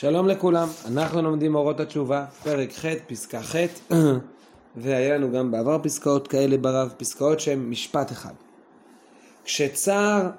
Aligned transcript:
שלום 0.00 0.28
לכולם, 0.28 0.68
אנחנו 0.88 1.22
לומדים 1.22 1.54
אורות 1.54 1.80
התשובה, 1.80 2.24
פרק 2.42 2.72
ח', 2.72 2.84
פסקה 3.06 3.42
ח', 3.42 3.56
והיה 4.76 5.18
לנו 5.18 5.32
גם 5.32 5.50
בעבר 5.50 5.78
פסקאות 5.82 6.28
כאלה 6.28 6.56
ברב, 6.56 6.94
פסקאות 6.96 7.40
שהן 7.40 7.70
משפט 7.70 8.12
אחד. 8.12 8.32
כשצער 9.44 10.30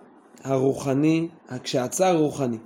הרוחני, 0.44 1.28
כשהצער 1.64 2.16
הרוחני 2.16 2.58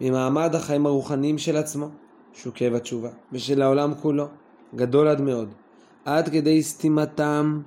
ממעמד 0.00 0.54
החיים 0.54 0.86
הרוחניים 0.86 1.38
של 1.38 1.56
עצמו, 1.56 1.88
כאב 2.54 2.74
התשובה, 2.74 3.10
ושל 3.32 3.62
העולם 3.62 3.94
כולו, 3.94 4.26
גדול 4.74 5.08
עד 5.08 5.20
מאוד, 5.20 5.48
עד 6.04 6.28
כדי 6.28 6.62
סתימתם 6.62 7.62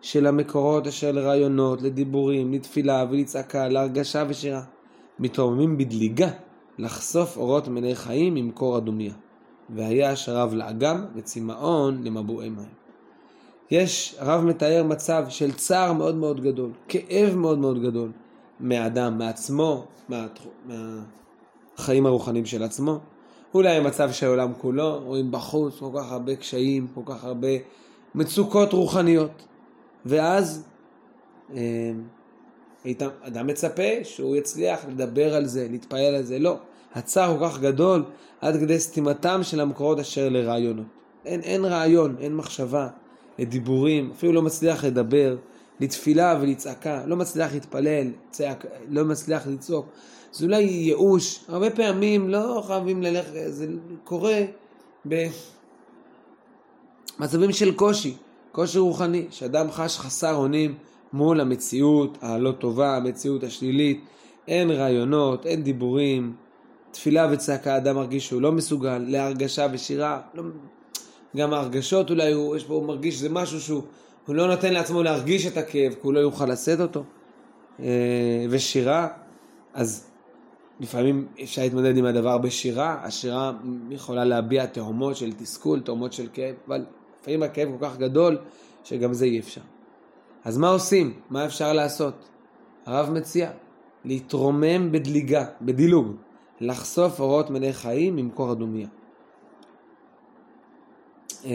של 0.00 0.26
המקורות 0.26 0.86
אשר 0.86 1.12
לרעיונות, 1.12 1.82
לדיבורים, 1.82 2.52
לתפילה 2.52 3.04
ולצעקה, 3.10 3.68
להרגשה 3.68 4.24
ושירה, 4.28 4.62
מתרוממים 5.18 5.78
בדליגה 5.78 6.30
לחשוף 6.78 7.36
אורות 7.36 7.68
מלאי 7.68 7.94
חיים 7.94 8.34
ממקור 8.34 8.76
הדומיה. 8.76 9.12
והיה 9.70 10.16
שרב 10.16 10.54
לאגם 10.54 11.04
וצמאון 11.14 12.02
למבועי 12.02 12.48
מים. 12.48 12.68
יש, 13.70 14.16
הרב 14.18 14.44
מתאר 14.44 14.84
מצב 14.84 15.26
של 15.28 15.52
צער 15.52 15.92
מאוד 15.92 16.14
מאוד 16.14 16.40
גדול, 16.40 16.70
כאב 16.88 17.34
מאוד 17.34 17.58
מאוד 17.58 17.82
גדול, 17.82 18.12
מהאדם, 18.60 19.18
מעצמו, 19.18 19.84
מה, 20.08 20.26
מהחיים 20.66 22.06
הרוחניים 22.06 22.46
של 22.46 22.62
עצמו. 22.62 22.98
אולי 23.54 23.76
המצב 23.76 24.12
של 24.12 24.26
העולם 24.26 24.52
כולו, 24.58 25.00
רואים 25.04 25.30
בחוץ 25.30 25.78
כל 25.78 25.90
כך 25.96 26.12
הרבה 26.12 26.36
קשיים, 26.36 26.86
כל 26.94 27.00
כך 27.06 27.24
הרבה 27.24 27.48
מצוקות 28.14 28.72
רוחניות. 28.72 29.46
ואז 30.06 30.68
אה, 31.54 31.92
אדם 33.22 33.46
מצפה 33.46 34.04
שהוא 34.04 34.36
יצליח 34.36 34.84
לדבר 34.88 35.34
על 35.34 35.46
זה, 35.46 35.66
להתפעל 35.70 36.14
על 36.14 36.22
זה, 36.22 36.38
לא. 36.38 36.56
הצער 36.94 37.38
כל 37.38 37.48
כך 37.48 37.60
גדול 37.60 38.04
עד 38.40 38.56
כדי 38.60 38.80
סתימתם 38.80 39.40
של 39.42 39.60
המקורות 39.60 39.98
אשר 39.98 40.28
לרעיונות. 40.28 40.86
אין, 41.24 41.40
אין 41.40 41.64
רעיון, 41.64 42.16
אין 42.20 42.36
מחשבה, 42.36 42.88
לדיבורים, 43.38 44.10
אפילו 44.16 44.32
לא 44.32 44.42
מצליח 44.42 44.84
לדבר, 44.84 45.36
לתפילה 45.80 46.38
ולצעקה, 46.40 47.02
לא 47.06 47.16
מצליח 47.16 47.52
להתפלל, 47.52 48.10
צעק, 48.30 48.66
לא 48.88 49.04
מצליח 49.04 49.46
לצעוק. 49.46 49.86
זה 50.32 50.44
אולי 50.44 50.62
ייאוש, 50.62 51.44
הרבה 51.48 51.70
פעמים 51.70 52.28
לא 52.28 52.62
חייבים 52.66 53.02
ללכת, 53.02 53.32
זה 53.48 53.66
קורה 54.04 54.40
במצבים 57.18 57.52
של 57.52 57.74
קושי, 57.74 58.16
קושי 58.52 58.78
רוחני, 58.78 59.26
שאדם 59.30 59.70
חש 59.70 59.98
חסר 59.98 60.34
אונים 60.34 60.74
מול 61.16 61.40
המציאות 61.40 62.18
הלא 62.22 62.52
טובה, 62.52 62.96
המציאות 62.96 63.44
השלילית, 63.44 64.04
אין 64.48 64.70
רעיונות, 64.70 65.46
אין 65.46 65.62
דיבורים, 65.62 66.34
תפילה 66.90 67.28
וצעקה 67.30 67.76
אדם 67.76 67.96
מרגיש 67.96 68.26
שהוא 68.26 68.42
לא 68.42 68.52
מסוגל, 68.52 68.98
להרגשה 68.98 69.66
ושירה, 69.72 70.20
לא, 70.34 70.42
גם 71.36 71.52
ההרגשות 71.52 72.10
אולי, 72.10 72.32
הוא, 72.32 72.56
יש 72.56 72.64
פה, 72.64 72.74
הוא 72.74 72.86
מרגיש 72.86 73.14
שזה 73.14 73.28
משהו 73.28 73.60
שהוא 73.60 73.82
הוא 74.26 74.34
לא 74.34 74.46
נותן 74.46 74.72
לעצמו 74.72 75.02
להרגיש 75.02 75.46
את 75.46 75.56
הכאב, 75.56 75.92
כי 75.92 75.98
הוא 76.02 76.12
לא 76.12 76.20
יוכל 76.20 76.46
לשאת 76.46 76.80
אותו. 76.80 77.04
אה, 77.80 78.46
ושירה, 78.50 79.08
אז 79.74 80.06
לפעמים 80.80 81.26
אפשר 81.42 81.62
להתמודד 81.62 81.96
עם 81.96 82.04
הדבר 82.04 82.38
בשירה, 82.38 83.00
השירה 83.02 83.52
יכולה 83.90 84.24
להביע 84.24 84.66
תהומות 84.66 85.16
של 85.16 85.32
תסכול, 85.32 85.80
תהומות 85.80 86.12
של 86.12 86.28
כאב, 86.32 86.54
אבל 86.68 86.84
לפעמים 87.20 87.42
הכאב 87.42 87.68
כל 87.78 87.86
כך 87.86 87.96
גדול, 87.96 88.38
שגם 88.84 89.12
זה 89.12 89.24
אי 89.24 89.38
אפשר. 89.38 89.60
אז 90.46 90.58
מה 90.58 90.68
עושים? 90.68 91.14
מה 91.30 91.44
אפשר 91.44 91.72
לעשות? 91.72 92.28
הרב 92.86 93.10
מציע 93.10 93.50
להתרומם 94.04 94.92
בדליגה, 94.92 95.44
בדילוג, 95.60 96.16
לחשוף 96.60 97.20
אורות 97.20 97.50
מלאי 97.50 97.72
חיים 97.72 98.16
ממקור 98.16 98.50
הדומיה. 98.50 98.88
אה, 101.44 101.50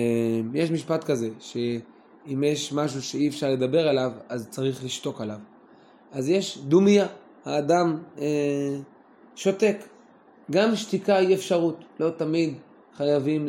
יש 0.54 0.72
משפט 0.72 1.04
כזה, 1.04 1.30
שאם 1.40 2.44
יש 2.44 2.74
משהו 2.74 3.02
שאי 3.02 3.28
אפשר 3.28 3.50
לדבר 3.50 3.88
עליו, 3.88 4.12
אז 4.30 4.50
צריך 4.50 4.84
לשתוק 4.84 5.22
עליו. 5.22 5.40
אז 6.12 6.30
יש 6.30 6.58
דומיה, 6.58 7.08
האדם 7.46 7.98
אה, 8.20 8.78
שותק. 9.36 9.78
גם 10.52 10.76
שתיקה 10.76 11.16
היא 11.16 11.36
אפשרות, 11.36 11.84
לא 12.00 12.10
תמיד 12.10 12.54
חייבים 12.98 13.48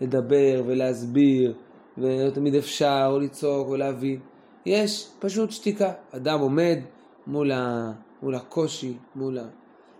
לדבר 0.00 0.62
ולהסביר, 0.66 1.54
ולא 1.98 2.30
תמיד 2.30 2.54
אפשר 2.54 3.08
או 3.12 3.18
לצעוק 3.18 3.68
או 3.68 3.76
להבין. 3.76 4.20
יש 4.66 5.08
פשוט 5.18 5.50
שתיקה. 5.50 5.92
אדם 6.16 6.40
עומד 6.40 6.78
מול, 7.26 7.52
ה, 7.52 7.92
מול 8.22 8.34
הקושי, 8.34 8.96
מול, 9.14 9.38
ה, 9.38 9.44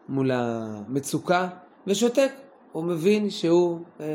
מול 0.08 0.30
המצוקה, 0.34 1.48
ושותק. 1.86 2.32
הוא 2.72 2.84
מבין 2.84 3.30
שהוא 3.30 3.80
אה, 4.00 4.06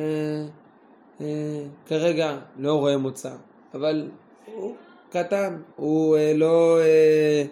אה, 1.22 1.64
כרגע 1.86 2.38
לא 2.60 2.80
רואה 2.80 2.98
מוצא, 2.98 3.32
אבל 3.74 4.10
הוא 4.56 4.76
קטן, 5.10 5.58
הוא 5.76 6.18
אה, 6.18 6.34
לא... 6.36 6.80
אה, 6.80 7.44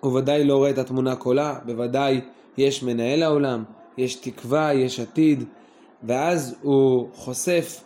הוא 0.00 0.12
ודאי 0.18 0.44
לא 0.44 0.56
רואה 0.56 0.70
את 0.70 0.78
התמונה 0.78 1.16
כולה, 1.16 1.58
בוודאי 1.66 2.20
יש 2.58 2.82
מנהל 2.82 3.22
העולם, 3.22 3.64
יש 3.96 4.14
תקווה, 4.14 4.74
יש 4.74 5.00
עתיד, 5.00 5.44
ואז 6.02 6.56
הוא 6.62 7.08
חושף, 7.14 7.84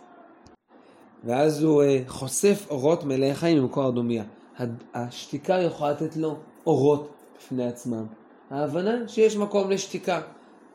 ואז 1.24 1.62
הוא 1.62 1.82
אה, 1.82 2.02
חושף 2.06 2.66
אורות 2.70 3.04
מלאי 3.04 3.34
חיים 3.34 3.58
ממקור 3.58 3.84
הדומיה. 3.84 4.24
השתיקה 4.94 5.54
יכולה 5.54 5.90
לתת 5.90 6.16
לו 6.16 6.36
אורות 6.66 7.12
בפני 7.38 7.68
עצמם. 7.68 8.06
ההבנה 8.50 9.08
שיש 9.08 9.36
מקום 9.36 9.70
לשתיקה. 9.70 10.20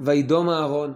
וידום 0.01 0.49
אהרון. 0.49 0.93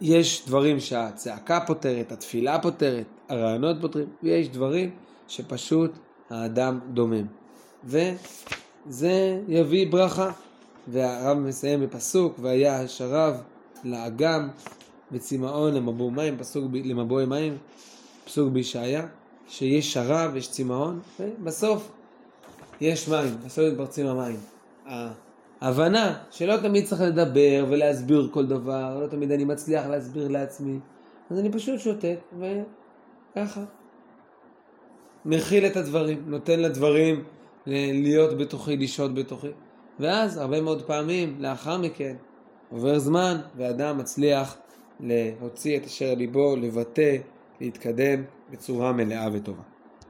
יש 0.00 0.46
דברים 0.46 0.80
שהצעקה 0.80 1.60
פותרת, 1.66 2.12
התפילה 2.12 2.62
פותרת, 2.62 3.06
הרעיונות 3.28 3.76
פותרים, 3.80 4.06
ויש 4.22 4.48
דברים 4.48 4.90
שפשוט 5.28 5.90
האדם 6.30 6.80
דומם. 6.92 7.26
וזה 7.84 9.40
יביא 9.48 9.92
ברכה. 9.92 10.30
והרב 10.88 11.38
מסיים 11.38 11.80
בפסוק, 11.80 12.34
והיה 12.38 12.80
השרב 12.80 13.42
לאגם 13.84 14.48
וצמאון 15.12 15.74
למבוא 15.74 16.12
מים, 16.12 16.38
פסוק 16.38 16.64
למבואי 16.84 17.26
מים, 17.26 17.56
פסוק 18.24 18.52
בישעיה, 18.52 19.06
שיש 19.48 19.92
שרב, 19.92 20.36
יש 20.36 20.50
צמאון, 20.50 21.00
ובסוף 21.20 21.90
יש 22.80 23.08
מים, 23.08 23.36
בסוף 23.44 23.64
מתפרצים 23.72 24.06
המים. 24.06 24.36
ההבנה 25.60 26.18
שלא 26.30 26.56
תמיד 26.56 26.84
צריך 26.84 27.00
לדבר 27.00 27.66
ולהסביר 27.68 28.28
כל 28.32 28.46
דבר, 28.46 28.98
לא 29.02 29.06
תמיד 29.06 29.32
אני 29.32 29.44
מצליח 29.44 29.86
להסביר 29.86 30.28
לעצמי, 30.28 30.78
אז 31.30 31.38
אני 31.38 31.52
פשוט 31.52 31.80
שותק 31.80 32.18
וככה. 32.38 33.64
מכיל 35.24 35.66
את 35.66 35.76
הדברים, 35.76 36.22
נותן 36.26 36.60
לדברים 36.60 37.24
להיות 37.66 38.38
בתוכי, 38.38 38.76
לשהות 38.76 39.14
בתוכי. 39.14 39.50
ואז 40.00 40.36
הרבה 40.36 40.60
מאוד 40.60 40.82
פעמים 40.82 41.36
לאחר 41.38 41.78
מכן 41.78 42.16
עובר 42.70 42.98
זמן 42.98 43.36
ואדם 43.56 43.98
מצליח 43.98 44.56
להוציא 45.00 45.76
את 45.76 45.84
אשר 45.84 46.14
ליבו, 46.14 46.56
לבטא, 46.56 47.16
להתקדם 47.60 48.22
בצורה 48.50 48.92
מלאה 48.92 49.28
וטובה. 49.32 49.73